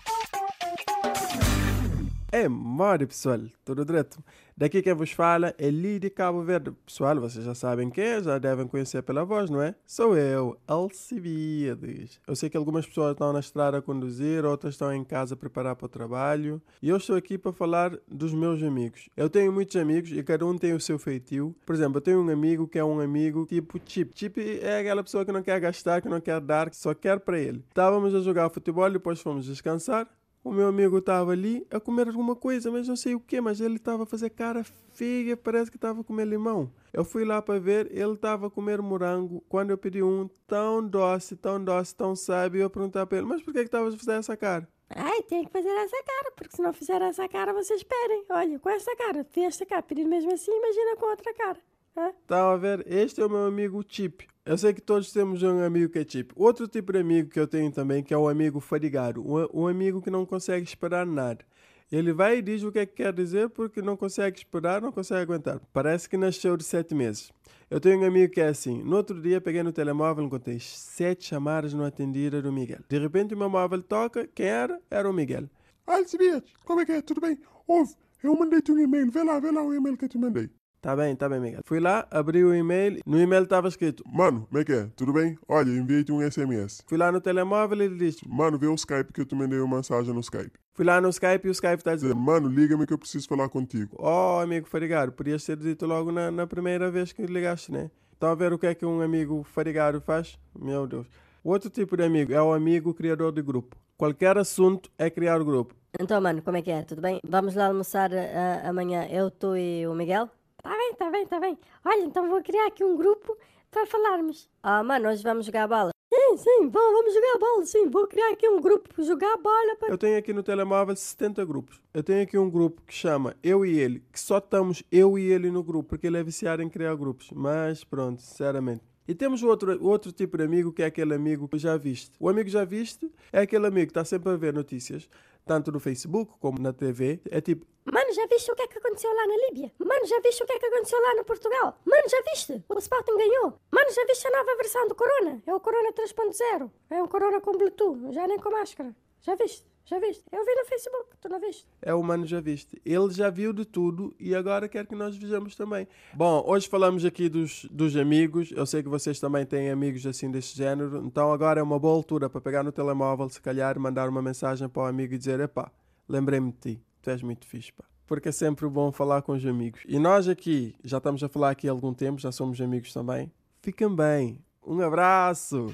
É 2.30 2.46
mole, 2.46 3.06
pessoal, 3.06 3.40
tudo 3.64 3.86
direto. 3.86 4.22
Daqui 4.54 4.82
quem 4.82 4.92
vos 4.92 5.12
fala 5.12 5.54
é 5.56 5.70
Lídia 5.70 6.10
Cabo 6.10 6.42
Verde. 6.42 6.72
Pessoal, 6.84 7.18
vocês 7.18 7.42
já 7.42 7.54
sabem 7.54 7.88
quem 7.88 8.04
é, 8.04 8.22
já 8.22 8.36
devem 8.36 8.66
conhecer 8.66 9.02
pela 9.02 9.24
voz, 9.24 9.48
não 9.48 9.62
é? 9.62 9.74
Sou 9.86 10.14
eu, 10.14 10.58
Alcibiades. 10.66 12.20
Eu 12.26 12.36
sei 12.36 12.50
que 12.50 12.56
algumas 12.58 12.86
pessoas 12.86 13.12
estão 13.12 13.32
na 13.32 13.40
estrada 13.40 13.78
a 13.78 13.82
conduzir, 13.82 14.44
outras 14.44 14.74
estão 14.74 14.92
em 14.92 15.04
casa 15.04 15.32
a 15.32 15.36
preparar 15.38 15.74
para 15.74 15.86
o 15.86 15.88
trabalho. 15.88 16.60
E 16.82 16.90
eu 16.90 16.98
estou 16.98 17.16
aqui 17.16 17.38
para 17.38 17.50
falar 17.50 17.96
dos 18.06 18.34
meus 18.34 18.62
amigos. 18.62 19.08
Eu 19.16 19.30
tenho 19.30 19.50
muitos 19.50 19.76
amigos 19.76 20.12
e 20.12 20.22
cada 20.22 20.44
um 20.44 20.58
tem 20.58 20.74
o 20.74 20.80
seu 20.80 20.98
feitio. 20.98 21.56
Por 21.64 21.74
exemplo, 21.74 21.96
eu 21.96 22.02
tenho 22.02 22.20
um 22.22 22.28
amigo 22.28 22.68
que 22.68 22.78
é 22.78 22.84
um 22.84 23.00
amigo 23.00 23.46
tipo 23.46 23.80
Chip. 23.86 24.12
Chip 24.14 24.60
é 24.60 24.80
aquela 24.80 25.02
pessoa 25.02 25.24
que 25.24 25.32
não 25.32 25.42
quer 25.42 25.58
gastar, 25.60 26.02
que 26.02 26.10
não 26.10 26.20
quer 26.20 26.42
dar, 26.42 26.68
que 26.68 26.76
só 26.76 26.92
quer 26.92 27.20
para 27.20 27.38
ele. 27.38 27.64
Estávamos 27.70 28.14
a 28.14 28.20
jogar 28.20 28.50
futebol, 28.50 28.90
depois 28.90 29.18
fomos 29.18 29.46
descansar. 29.46 30.06
O 30.42 30.52
meu 30.52 30.68
amigo 30.68 30.98
estava 30.98 31.32
ali 31.32 31.66
a 31.70 31.80
comer 31.80 32.08
alguma 32.08 32.34
coisa, 32.34 32.70
mas 32.70 32.88
não 32.88 32.96
sei 32.96 33.14
o 33.14 33.20
que, 33.20 33.40
mas 33.40 33.60
ele 33.60 33.76
estava 33.76 34.04
a 34.04 34.06
fazer 34.06 34.30
cara 34.30 34.64
feia, 34.92 35.36
parece 35.36 35.70
que 35.70 35.76
estava 35.76 36.00
a 36.00 36.04
comer 36.04 36.26
limão. 36.26 36.72
Eu 36.92 37.04
fui 37.04 37.24
lá 37.24 37.42
para 37.42 37.58
ver, 37.58 37.88
ele 37.90 38.12
estava 38.12 38.46
a 38.46 38.50
comer 38.50 38.80
morango. 38.80 39.44
Quando 39.48 39.70
eu 39.70 39.78
pedi 39.78 40.02
um 40.02 40.28
tão 40.46 40.86
doce, 40.86 41.36
tão 41.36 41.62
doce, 41.62 41.94
tão 41.94 42.16
sábio, 42.16 42.62
eu 42.62 42.70
perguntei 42.70 43.04
para 43.04 43.18
ele, 43.18 43.26
mas 43.26 43.42
por 43.42 43.52
que 43.52 43.60
estavas 43.60 43.94
a 43.94 43.98
fazer 43.98 44.12
essa 44.12 44.36
cara? 44.36 44.68
Ai, 44.90 45.22
tem 45.22 45.44
que 45.44 45.52
fazer 45.52 45.68
essa 45.68 46.02
cara, 46.02 46.32
porque 46.34 46.56
se 46.56 46.62
não 46.62 46.72
fizer 46.72 47.02
essa 47.02 47.28
cara, 47.28 47.52
vocês 47.52 47.80
esperem. 47.80 48.24
Olha, 48.30 48.58
com 48.58 48.70
essa 48.70 48.94
cara, 48.96 49.22
tem 49.24 49.44
esta 49.44 49.66
cara, 49.66 49.82
pedir 49.82 50.04
mesmo 50.04 50.32
assim, 50.32 50.50
imagina 50.50 50.96
com 50.96 51.06
outra 51.06 51.34
cara. 51.34 51.58
Hã? 51.96 52.08
Estão 52.10 52.50
a 52.50 52.56
ver? 52.56 52.86
Este 52.86 53.20
é 53.20 53.26
o 53.26 53.28
meu 53.28 53.44
amigo 53.44 53.84
Chip. 53.86 54.26
Eu 54.48 54.56
sei 54.56 54.72
que 54.72 54.80
todos 54.80 55.12
temos 55.12 55.42
um 55.42 55.62
amigo 55.62 55.92
que 55.92 55.98
é 55.98 56.06
Chip. 56.08 56.32
Outro 56.34 56.66
tipo 56.66 56.90
de 56.90 56.98
amigo 56.98 57.28
que 57.28 57.38
eu 57.38 57.46
tenho 57.46 57.70
também, 57.70 58.02
que 58.02 58.14
é 58.14 58.16
o 58.16 58.30
amigo 58.30 58.60
fadigado. 58.60 59.20
Um, 59.20 59.64
um 59.64 59.66
amigo 59.66 60.00
que 60.00 60.08
não 60.08 60.24
consegue 60.24 60.66
esperar 60.66 61.04
nada. 61.04 61.44
Ele 61.92 62.14
vai 62.14 62.38
e 62.38 62.42
diz 62.42 62.62
o 62.62 62.72
que 62.72 62.78
é 62.78 62.86
que 62.86 62.94
quer 62.94 63.12
dizer 63.12 63.50
porque 63.50 63.82
não 63.82 63.94
consegue 63.94 64.38
esperar, 64.38 64.80
não 64.80 64.90
consegue 64.90 65.20
aguentar. 65.20 65.60
Parece 65.70 66.08
que 66.08 66.16
nasceu 66.16 66.56
de 66.56 66.64
sete 66.64 66.94
meses. 66.94 67.30
Eu 67.70 67.78
tenho 67.78 68.00
um 68.00 68.06
amigo 68.06 68.32
que 68.32 68.40
é 68.40 68.48
assim. 68.48 68.82
No 68.82 68.96
outro 68.96 69.20
dia 69.20 69.38
peguei 69.38 69.62
no 69.62 69.70
telemóvel 69.70 70.24
e 70.24 70.26
encontrei 70.28 70.58
sete 70.58 71.26
chamadas 71.26 71.74
não 71.74 71.84
atendidas 71.84 72.42
do 72.42 72.50
Miguel. 72.50 72.80
De 72.88 72.98
repente 72.98 73.34
o 73.34 73.36
meu 73.36 73.50
móvel 73.50 73.82
toca. 73.82 74.26
Quem 74.34 74.46
era? 74.46 74.80
Era 74.90 75.10
o 75.10 75.12
Miguel. 75.12 75.44
Alcibiades, 75.86 76.50
como 76.64 76.80
é 76.80 76.86
que 76.86 76.92
é? 76.92 77.02
Tudo 77.02 77.20
bem? 77.20 77.38
Ouve, 77.66 77.94
eu 78.22 78.34
mandei-te 78.34 78.72
um 78.72 78.78
e-mail. 78.78 79.10
Vê 79.10 79.22
lá, 79.22 79.38
vê 79.40 79.50
lá 79.50 79.62
o 79.62 79.74
e-mail 79.74 79.98
que 79.98 80.06
eu 80.06 80.08
te 80.08 80.16
mandei. 80.16 80.48
Tá 80.80 80.94
bem, 80.94 81.14
tá 81.16 81.28
bem, 81.28 81.40
Miguel. 81.40 81.60
Fui 81.64 81.80
lá, 81.80 82.06
abri 82.08 82.44
o 82.44 82.54
e-mail. 82.54 83.00
No 83.04 83.20
e-mail 83.20 83.42
estava 83.42 83.66
escrito. 83.66 84.04
Mano, 84.06 84.46
como 84.48 84.60
é 84.60 84.64
que 84.64 84.72
é? 84.72 84.88
Tudo 84.94 85.12
bem? 85.12 85.36
Olha, 85.48 85.70
enviei-te 85.70 86.12
um 86.12 86.20
SMS. 86.20 86.82
Fui 86.86 86.96
lá 86.96 87.10
no 87.10 87.20
telemóvel 87.20 87.78
e 87.78 87.84
ele 87.86 87.96
disse. 87.96 88.20
Mano, 88.28 88.56
vê 88.58 88.68
o 88.68 88.74
Skype 88.74 89.12
que 89.12 89.20
eu 89.20 89.26
te 89.26 89.34
mandei 89.34 89.58
uma 89.58 89.76
mensagem 89.76 90.14
no 90.14 90.20
Skype. 90.20 90.52
Fui 90.74 90.84
lá 90.84 91.00
no 91.00 91.08
Skype 91.08 91.44
e 91.46 91.50
o 91.50 91.52
Skype 91.52 91.78
está 91.78 91.90
a 91.90 91.94
Dizer, 91.96 92.08
dizer. 92.14 92.20
mano, 92.20 92.48
liga-me 92.48 92.86
que 92.86 92.92
eu 92.92 92.98
preciso 92.98 93.26
falar 93.26 93.48
contigo. 93.48 93.96
Oh, 93.98 94.38
amigo 94.40 94.68
farigado, 94.68 95.10
podias 95.10 95.44
ter 95.44 95.56
dito 95.56 95.84
logo 95.84 96.12
na, 96.12 96.30
na 96.30 96.46
primeira 96.46 96.88
vez 96.92 97.12
que 97.12 97.26
ligaste, 97.26 97.72
né? 97.72 97.90
Estão 98.12 98.30
a 98.30 98.34
ver 98.36 98.52
o 98.52 98.58
que 98.58 98.66
é 98.68 98.74
que 98.74 98.86
um 98.86 99.00
amigo 99.00 99.42
farigado 99.42 100.00
faz? 100.00 100.38
Meu 100.56 100.86
Deus. 100.86 101.08
O 101.42 101.50
outro 101.50 101.68
tipo 101.70 101.96
de 101.96 102.04
amigo 102.04 102.32
é 102.32 102.40
o 102.40 102.52
amigo 102.52 102.94
criador 102.94 103.32
de 103.32 103.42
grupo. 103.42 103.76
Qualquer 103.96 104.38
assunto 104.38 104.88
é 104.96 105.10
criar 105.10 105.40
o 105.40 105.44
grupo. 105.44 105.74
Então, 105.98 106.20
mano, 106.20 106.40
como 106.42 106.56
é 106.56 106.62
que 106.62 106.70
é? 106.70 106.82
Tudo 106.82 107.02
bem? 107.02 107.20
Vamos 107.28 107.56
lá 107.56 107.66
almoçar 107.66 108.10
ah, 108.14 108.68
amanhã, 108.68 109.06
eu, 109.10 109.28
tu 109.30 109.56
e 109.56 109.84
o 109.86 109.94
Miguel? 109.94 110.28
Tá 110.62 110.70
bem, 110.70 110.94
tá 110.94 111.10
bem, 111.10 111.26
tá 111.26 111.40
bem. 111.40 111.58
Olha, 111.84 112.02
então 112.04 112.28
vou 112.28 112.42
criar 112.42 112.66
aqui 112.66 112.84
um 112.84 112.96
grupo 112.96 113.36
para 113.70 113.86
falarmos. 113.86 114.48
Ah, 114.62 114.82
mano, 114.82 115.08
hoje 115.08 115.22
vamos 115.22 115.46
jogar 115.46 115.68
bola. 115.68 115.90
Sim, 116.12 116.36
sim, 116.36 116.68
vamos, 116.68 116.92
vamos 116.92 117.14
jogar 117.14 117.38
bola, 117.38 117.66
sim. 117.66 117.88
Vou 117.88 118.06
criar 118.06 118.32
aqui 118.32 118.48
um 118.48 118.60
grupo 118.60 118.88
para 118.88 119.04
jogar 119.04 119.36
bola. 119.36 119.76
Pra... 119.76 119.88
Eu 119.88 119.98
tenho 119.98 120.18
aqui 120.18 120.32
no 120.32 120.42
telemóvel 120.42 120.96
70 120.96 121.44
grupos. 121.44 121.80
Eu 121.94 122.02
tenho 122.02 122.22
aqui 122.22 122.36
um 122.36 122.50
grupo 122.50 122.82
que 122.82 122.92
chama 122.92 123.36
Eu 123.42 123.64
e 123.64 123.78
Ele, 123.78 124.02
que 124.12 124.18
só 124.18 124.38
estamos 124.38 124.82
eu 124.90 125.18
e 125.18 125.30
ele 125.30 125.50
no 125.50 125.62
grupo, 125.62 125.90
porque 125.90 126.06
ele 126.06 126.18
é 126.18 126.22
viciado 126.22 126.62
em 126.62 126.68
criar 126.68 126.94
grupos. 126.96 127.30
Mas 127.32 127.84
pronto, 127.84 128.20
sinceramente. 128.20 128.82
E 129.06 129.14
temos 129.14 129.42
outro, 129.42 129.82
outro 129.82 130.12
tipo 130.12 130.36
de 130.36 130.44
amigo 130.44 130.70
que 130.70 130.82
é 130.82 130.86
aquele 130.86 131.14
amigo 131.14 131.48
que 131.48 131.56
já 131.56 131.76
viste. 131.78 132.12
O 132.20 132.28
amigo 132.28 132.48
já 132.50 132.64
viste 132.64 133.10
é 133.32 133.40
aquele 133.40 133.66
amigo 133.66 133.86
que 133.86 133.90
está 133.92 134.04
sempre 134.04 134.30
a 134.30 134.36
ver 134.36 134.52
notícias, 134.52 135.08
tanto 135.46 135.72
no 135.72 135.80
Facebook 135.80 136.32
como 136.38 136.60
na 136.60 136.74
TV. 136.74 137.20
É 137.30 137.40
tipo, 137.40 137.66
Mano, 138.08 138.16
já 138.16 138.26
viste 138.26 138.50
o 138.50 138.54
que 138.56 138.62
é 138.62 138.66
que 138.66 138.78
aconteceu 138.78 139.14
lá 139.14 139.26
na 139.26 139.36
Líbia? 139.36 139.70
Mano, 139.78 140.06
já 140.06 140.18
viste 140.20 140.42
o 140.42 140.46
que 140.46 140.52
é 140.54 140.58
que 140.58 140.64
aconteceu 140.64 140.98
lá 140.98 141.14
no 141.14 141.24
Portugal? 141.26 141.78
Mano, 141.84 142.08
já 142.08 142.22
viste? 142.22 142.64
O 142.66 142.78
Sporting 142.78 143.18
ganhou. 143.18 143.52
Mano, 143.70 143.90
já 143.92 144.02
viste 144.06 144.26
a 144.26 144.30
nova 144.30 144.56
versão 144.56 144.88
do 144.88 144.94
Corona? 144.94 145.42
É 145.46 145.54
o 145.54 145.60
Corona 145.60 145.92
3.0. 145.92 146.70
É 146.88 147.02
um 147.02 147.06
Corona 147.06 147.38
com 147.42 147.52
Bluetooth, 147.52 148.10
já 148.14 148.26
nem 148.26 148.38
com 148.38 148.50
máscara. 148.50 148.96
Já 149.20 149.34
viste? 149.34 149.66
Já 149.84 149.98
viste? 149.98 150.24
Eu 150.32 150.42
vi 150.42 150.54
no 150.54 150.64
Facebook, 150.64 151.18
tu 151.20 151.28
não 151.28 151.38
viste? 151.38 151.66
é 151.82 151.92
o 151.92 152.02
Mano 152.02 152.24
Já 152.24 152.40
Viste. 152.40 152.80
Ele 152.82 153.10
já 153.10 153.28
viu 153.28 153.52
de 153.52 153.66
tudo 153.66 154.14
e 154.18 154.34
agora 154.34 154.70
quer 154.70 154.86
que 154.86 154.94
nós 154.94 155.14
vejamos 155.14 155.54
também. 155.54 155.86
Bom, 156.14 156.42
hoje 156.46 156.66
falamos 156.66 157.04
aqui 157.04 157.28
dos, 157.28 157.66
dos 157.66 157.94
amigos. 157.94 158.50
Eu 158.52 158.64
sei 158.64 158.82
que 158.82 158.88
vocês 158.88 159.20
também 159.20 159.44
têm 159.44 159.70
amigos 159.70 160.06
assim 160.06 160.30
desse 160.30 160.56
género. 160.56 161.04
Então 161.04 161.30
agora 161.30 161.60
é 161.60 161.62
uma 161.62 161.78
boa 161.78 161.94
altura 161.94 162.30
para 162.30 162.40
pegar 162.40 162.62
no 162.62 162.72
telemóvel, 162.72 163.28
se 163.28 163.40
calhar, 163.42 163.78
mandar 163.78 164.08
uma 164.08 164.22
mensagem 164.22 164.66
para 164.66 164.84
o 164.84 164.86
amigo 164.86 165.12
e 165.12 165.18
dizer: 165.18 165.40
Epá, 165.40 165.70
lembrei-me 166.08 166.52
de 166.52 166.58
ti. 166.58 166.82
Tu 167.02 167.10
és 167.10 167.22
muito 167.22 167.46
fixe, 167.46 167.72
pá. 167.72 167.84
Porque 168.08 168.30
é 168.30 168.32
sempre 168.32 168.66
bom 168.66 168.90
falar 168.90 169.20
com 169.20 169.32
os 169.32 169.44
amigos. 169.44 169.82
E 169.86 169.98
nós 169.98 170.28
aqui, 170.28 170.74
já 170.82 170.96
estamos 170.96 171.22
a 171.22 171.28
falar 171.28 171.50
aqui 171.50 171.68
há 171.68 171.70
algum 171.70 171.92
tempo, 171.92 172.18
já 172.18 172.32
somos 172.32 172.58
amigos 172.58 172.90
também. 172.90 173.30
Fiquem 173.60 173.94
bem. 173.94 174.42
Um 174.66 174.80
abraço. 174.80 175.70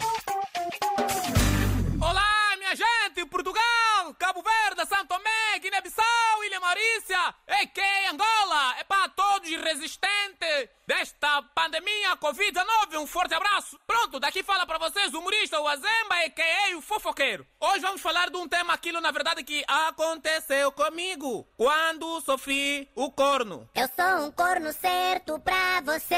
Olá, 2.01 2.57
minha 2.59 2.75
gente! 2.75 3.25
Portugal, 3.31 4.13
Cabo 4.19 4.43
Verde, 4.43 4.85
São 4.89 5.07
Tomé, 5.07 5.61
Guiné-Bissau, 5.63 6.45
Ilha 6.45 6.59
Maurícia, 6.59 7.35
EK, 7.63 7.81
Angola! 8.11 8.79
É 8.81 8.85
para 8.85 9.09
todos 9.11 9.49
os 9.49 9.63
resistentes 9.63 10.69
pandemia 11.43 12.17
Covid-19, 12.17 12.99
um 12.99 13.07
forte 13.07 13.35
abraço! 13.35 13.79
Pronto, 13.87 14.21
daqui 14.21 14.43
fala 14.43 14.67
para 14.67 14.79
vocês 14.79 15.13
o 15.15 15.19
humorista, 15.19 15.61
o 15.61 15.69
Azemba, 15.69 16.25
EK, 16.25 16.43
o 16.77 16.81
fofoqueiro. 16.81 17.47
Hoje 17.61 17.81
vamos 17.81 18.01
falar 18.01 18.31
de 18.31 18.37
um 18.37 18.49
tema, 18.49 18.73
aquilo 18.73 19.01
na 19.01 19.11
verdade 19.11 19.43
que 19.43 19.65
aconteceu 19.67 20.71
comigo 20.73 21.47
quando 21.57 22.21
sofri 22.21 22.89
o 22.95 23.11
corno. 23.11 23.69
Eu 23.75 23.89
sou 23.95 24.27
um 24.27 24.33
corno 24.33 24.73
certo 24.73 25.39
pra 25.41 25.81
você, 25.81 26.15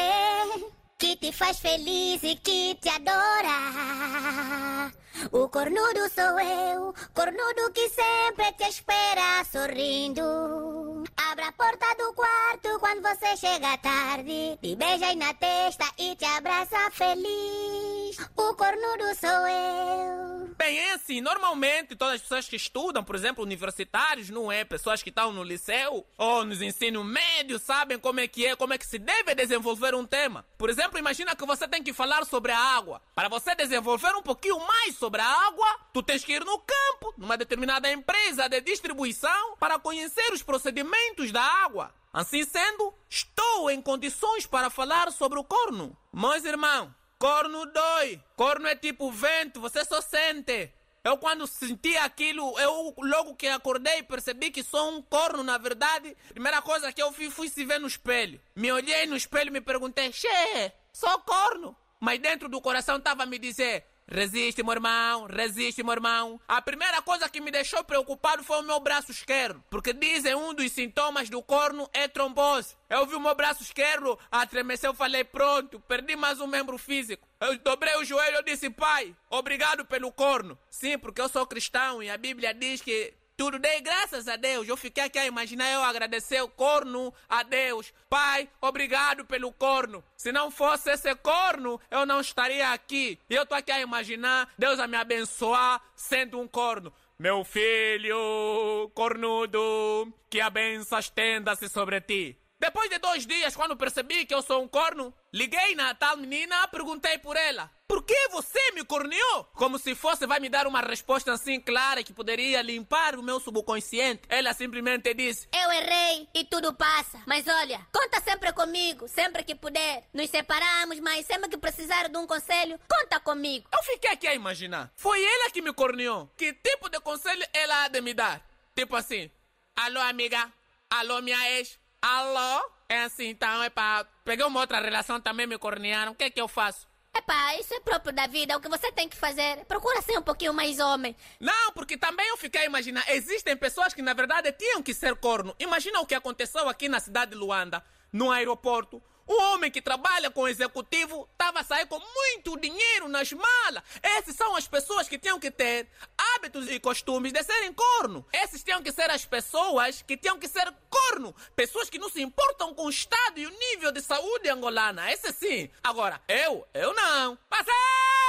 que 0.99 1.17
te 1.17 1.33
faz 1.33 1.61
feliz 1.61 2.23
e 2.23 2.37
que 2.37 2.75
te 2.77 2.89
adora. 2.89 4.93
O 5.33 5.49
cornudo 5.49 6.11
sou 6.15 6.39
eu, 6.39 6.95
cornudo 7.15 7.73
que 7.73 7.89
sempre 7.89 8.53
te 8.53 8.69
espera 8.69 9.43
sorrindo. 9.51 11.06
Abra 11.17 11.49
a 11.49 11.53
porta 11.53 11.87
do 11.97 12.13
quarto 12.13 12.79
quando 12.79 13.01
você 13.03 13.37
chega 13.37 13.79
tarde, 13.79 14.59
te 14.61 14.77
beija 14.77 15.07
aí 15.07 15.17
na 15.17 15.33
testa 15.33 15.91
e 15.99 16.15
te 16.15 16.25
abraça 16.27 16.91
feliz. 16.91 18.19
O 18.37 18.55
cornudo 18.55 19.15
sou 19.19 19.49
eu. 19.49 20.47
Bem, 20.57 20.79
é 20.79 20.95
assim, 20.95 21.21
normalmente 21.21 21.97
todas 21.97 22.15
as 22.15 22.21
pessoas 22.23 22.49
que 22.49 22.57
estudam, 22.57 23.05
por 23.05 23.15
exemplo, 23.15 23.45
universitários, 23.45 24.31
não 24.31 24.51
é? 24.51 24.65
Pessoas 24.65 25.03
que 25.03 25.11
estão 25.11 25.33
no 25.33 25.43
liceu 25.43 26.07
ou 26.17 26.45
nos 26.45 26.63
ensino 26.63 27.05
médio 27.05 27.59
sabem 27.59 27.99
como 27.99 28.21
é 28.21 28.29
que 28.29 28.47
é, 28.47 28.57
como 28.57 28.73
é 28.73 28.79
que 28.79 28.87
se 28.87 28.99
deve 28.99 29.35
desenvolver 29.35 29.95
um 29.95 30.07
tema. 30.07 30.47
Por 30.57 30.71
exemplo, 30.71 30.99
imagina 30.99 31.37
que 31.37 31.47
você 31.47 31.67
tem 31.69 31.83
que 31.83 31.93
falar 31.93 32.25
sobre 32.25 32.53
a 32.53 32.59
água. 32.59 33.03
Para 33.15 33.29
você 33.29 33.55
desenvolver 33.55 34.15
um 34.15 34.23
pouquinho 34.23 34.59
mais 34.61 34.97
sobre 34.97 35.21
a 35.21 35.47
água, 35.47 35.81
tu 35.93 36.03
tens 36.03 36.25
que 36.25 36.33
ir 36.33 36.45
no 36.45 36.59
campo, 36.59 37.15
numa 37.19 37.37
determinada 37.37 37.91
empresa 37.91 38.49
de 38.49 38.61
distribuição, 38.61 39.57
para 39.59 39.79
conhecer 39.79 40.33
os 40.33 40.43
procedimentos 40.43 41.06
da 41.33 41.43
água. 41.43 41.95
Assim 42.13 42.45
sendo, 42.45 42.95
estou 43.09 43.71
em 43.71 43.81
condições 43.83 44.47
para 44.47 44.71
falar 44.71 45.13
sobre 45.13 45.39
o 45.39 45.45
corno. 45.45 45.97
Meus 46.13 46.45
irmãos, 46.45 46.91
corno 47.19 47.67
dói. 47.67 48.23
Corno 48.35 48.67
é 48.67 48.75
tipo 48.75 49.11
vento, 49.11 49.61
você 49.61 49.85
só 49.85 50.01
sente. 50.01 50.73
Eu 51.05 51.19
quando 51.19 51.47
senti 51.47 51.97
aquilo, 51.99 52.59
eu 52.59 52.95
logo 52.99 53.37
que 53.37 53.47
acordei 53.47 54.03
percebi 54.03 54.51
que 54.51 54.63
sou 54.63 54.91
um 54.91 55.03
corno, 55.03 55.45
na 55.45 55.57
verdade. 55.57 56.17
Primeira 56.31 56.61
coisa 56.61 56.93
que 56.93 57.01
eu 57.01 57.13
fiz 57.13 57.33
fui 57.33 57.49
se 57.49 57.65
ver 57.65 57.79
no 57.79 57.87
espelho. 57.87 58.41
Me 58.57 58.73
olhei 58.73 59.07
no 59.07 59.17
espelho 59.17 59.49
e 59.49 59.53
me 59.53 59.61
perguntei, 59.61 60.11
che, 60.11 60.73
sou 60.93 61.17
corno. 61.21 61.77
Mas 62.01 62.19
dentro 62.19 62.49
do 62.49 62.61
coração 62.61 62.97
estava 62.97 63.23
a 63.23 63.27
me 63.27 63.39
dizer, 63.39 63.87
resiste 64.09 64.63
meu 64.63 64.73
irmão, 64.73 65.27
resiste 65.27 65.83
meu 65.83 65.93
irmão. 65.93 66.41
A 66.47 66.63
primeira 66.63 67.03
coisa 67.03 67.29
que 67.29 67.41
me 67.41 67.51
deixou 67.51 67.83
preocupado 67.85 68.45
foi 68.45 68.59
o 68.61 68.63
meu 68.63 68.81
braço 68.81 69.11
esquerdo. 69.11 69.63
Porque 69.71 69.93
dizem 69.93 70.35
um 70.35 70.55
dos 70.55 70.73
sintomas 70.73 71.29
do 71.29 71.43
corno 71.43 71.89
é 71.93 72.09
trombose. 72.09 72.77
Eu 72.89 73.07
vi 73.07 73.15
o 73.15 73.21
meu 73.21 73.35
braço 73.35 73.63
esquerdo 73.63 74.19
a 74.31 74.47
tremecer, 74.47 74.89
eu 74.89 74.95
falei, 74.95 75.25
pronto, 75.25 75.81
perdi 75.81 76.17
mais 76.17 76.41
um 76.41 76.47
membro 76.47 76.79
físico. 76.79 77.27
Eu 77.41 77.59
dobrei 77.59 77.97
o 77.97 78.05
joelho 78.05 78.39
e 78.39 78.45
disse, 78.45 78.71
pai, 78.71 79.15
obrigado 79.29 79.85
pelo 79.85 80.13
corno. 80.13 80.59
Sim, 80.71 80.99
porque 80.99 81.21
eu 81.21 81.29
sou 81.29 81.47
cristão 81.47 82.03
e 82.03 82.09
a 82.09 82.17
Bíblia 82.17 82.55
diz 82.55 82.81
que 82.81 83.13
tudo 83.37 83.59
dei 83.59 83.81
graças 83.81 84.27
a 84.27 84.37
Deus. 84.37 84.69
Eu 84.69 84.77
fiquei 84.77 85.05
aqui 85.05 85.19
a 85.19 85.27
imaginar 85.27 85.71
eu 85.71 85.83
agradecer 85.83 86.41
o 86.41 86.49
corno 86.49 87.13
a 87.29 87.43
Deus. 87.43 87.93
Pai, 88.09 88.49
obrigado 88.61 89.25
pelo 89.25 89.53
corno. 89.53 90.03
Se 90.17 90.33
não 90.33 90.51
fosse 90.51 90.91
esse 90.91 91.15
corno, 91.17 91.81
eu 91.91 92.07
não 92.07 92.21
estaria 92.21 92.73
aqui. 92.73 93.19
E 93.29 93.35
eu 93.35 93.45
tô 93.45 93.55
aqui 93.55 93.71
a 93.71 93.81
imaginar 93.81 94.49
Deus 94.59 94.79
a 94.79 94.87
me 94.87 94.97
abençoar 94.97 95.83
sendo 95.95 96.41
um 96.41 96.49
corno. 96.49 96.93
Meu 97.19 97.45
filho 97.45 98.91
cornudo, 98.95 100.13
que 100.29 100.41
a 100.41 100.51
benção 100.51 100.99
estenda-se 100.99 101.69
sobre 101.69 102.01
ti. 102.01 102.39
Depois 102.59 102.89
de 102.89 102.99
dois 102.99 103.27
dias, 103.27 103.55
quando 103.55 103.77
percebi 103.77 104.25
que 104.25 104.35
eu 104.35 104.41
sou 104.41 104.63
um 104.63 104.69
corno, 104.69 105.13
liguei 105.33 105.75
na 105.75 105.95
tal 105.95 106.17
menina, 106.17 106.67
perguntei 106.69 107.19
por 107.19 107.37
ela. 107.37 107.71
Por 107.87 108.03
que 108.03 108.29
você 108.29 108.73
me 108.73 108.83
corneou? 108.85 109.45
Como 109.55 109.79
se 109.79 109.95
fosse 109.95 110.27
vai 110.27 110.41
me 110.41 110.49
dar 110.49 110.67
uma 110.67 110.81
resposta 110.81 111.33
assim 111.33 111.61
clara 111.61 112.03
que 112.03 112.13
poderia 112.13 112.61
limpar 112.63 113.15
o 113.15 113.23
meu 113.23 113.39
subconsciente. 113.39 114.23
Ela 114.29 114.53
simplesmente 114.55 115.13
disse: 115.15 115.47
Eu 115.53 115.71
errei 115.71 116.29
e 116.35 116.45
tudo 116.45 116.75
passa. 116.75 117.23
Mas 117.27 117.47
olha, 117.47 117.87
conta 117.93 118.21
sempre 118.23 118.53
comigo, 118.53 119.07
sempre 119.07 119.45
que 119.45 119.55
puder. 119.55 120.05
Nos 120.13 120.31
separamos, 120.31 120.99
mas 120.99 121.27
sempre 121.27 121.49
que 121.51 121.59
precisar 121.59 122.09
de 122.09 122.17
um 122.17 122.27
conselho, 122.27 122.81
conta 122.89 123.21
comigo. 123.21 123.69
Eu 123.73 123.83
fiquei 123.85 124.11
aqui 124.11 124.27
a 124.27 124.35
imaginar. 124.35 124.91
Foi 124.97 125.23
ela 125.23 125.51
que 125.51 125.63
me 125.63 125.73
corneou. 125.73 126.29
Que 126.37 126.55
tipo 126.55 126.89
de 126.89 126.99
conselho 127.01 127.47
ela 127.53 127.85
há 127.85 127.89
de 127.89 128.01
me 128.01 128.15
dar? 128.15 128.45
Tipo 128.75 128.97
assim: 128.97 129.31
Alô, 129.77 130.01
amiga. 130.01 130.53
Alô, 130.91 131.21
minha 131.23 131.51
ex. 131.53 131.79
Alô? 132.09 132.71
É 132.89 133.03
assim, 133.03 133.31
então 133.31 133.65
é 133.65 133.69
pra. 133.69 134.07
Peguei 134.25 134.47
uma 134.47 134.61
outra 134.61 134.81
relação 134.81 135.21
também, 135.21 135.45
me 135.45 135.59
cornearam. 135.59 136.13
O 136.13 136.15
que 136.15 136.23
é 136.23 136.31
que 136.31 136.41
eu 136.41 136.47
faço? 136.47 136.87
Epá, 137.13 137.57
isso 137.57 137.75
é 137.75 137.81
próprio 137.81 138.15
da 138.15 138.29
vida. 138.29 138.57
O 138.57 138.61
que 138.61 138.69
você 138.69 138.93
tem 138.93 139.09
que 139.09 139.17
fazer? 139.17 139.65
Procura 139.65 140.01
ser 140.03 140.17
um 140.17 140.23
pouquinho 140.23 140.55
mais 140.55 140.79
homem. 140.79 141.17
Não, 141.41 141.73
porque 141.73 141.97
também 141.97 142.29
eu 142.29 142.37
fiquei 142.37 142.61
a 142.61 142.65
imaginar. 142.65 143.05
Existem 143.11 143.57
pessoas 143.57 143.93
que 143.93 144.03
na 144.03 144.15
verdade 144.15 144.53
tinham 144.53 144.85
que 144.85 144.95
ser 144.95 145.17
corno. 145.17 145.53
Imagina 145.59 145.99
o 145.99 146.07
que 146.07 146.15
aconteceu 146.15 146.69
aqui 146.69 146.89
na 146.89 147.01
cidade 147.01 147.33
de 147.33 147.37
Luanda, 147.37 147.83
no 148.13 148.31
aeroporto. 148.31 149.03
Um 149.29 149.43
homem 149.55 149.73
que 149.73 149.83
trabalha 149.83 150.31
com 150.31 150.43
o 150.43 150.49
executivo 150.49 151.29
estava 151.33 151.59
a 151.59 151.65
sair 151.65 151.87
com 151.87 151.99
muito 151.99 152.57
dinheiro 152.61 153.09
nas 153.09 153.33
malas. 153.33 153.83
Essas 154.01 154.37
são 154.37 154.55
as 154.55 154.69
pessoas 154.69 155.09
que 155.09 155.19
tinham 155.19 155.41
que 155.41 155.51
ter 155.51 155.89
hábitos 156.37 156.71
e 156.71 156.79
costumes 156.79 157.33
de 157.33 157.43
serem 157.43 157.73
corno. 157.73 158.25
Essas 158.33 158.63
tinham 158.63 158.83
que 158.83 158.93
ser 158.93 159.11
as 159.11 159.25
pessoas 159.25 160.03
que 160.03 160.17
tinham 160.17 160.39
que 160.39 160.47
ser 160.47 160.73
corno. 160.89 161.35
Pessoas 161.55 161.89
que 161.89 161.99
não 161.99 162.11
se 162.11 162.23
importam 162.23 162.75
com 162.75 162.87
o 162.87 162.91
estado 162.91 163.39
e 163.39 163.47
o 163.47 163.51
nível 163.51 163.91
de 163.91 164.03
saúde 164.03 164.49
angolana. 164.49 165.11
Esse 165.11 165.33
sim. 165.33 165.71
Agora, 165.83 166.21
eu, 166.29 166.67
eu 166.75 166.95
não. 166.95 167.39
Passei! 167.49 168.26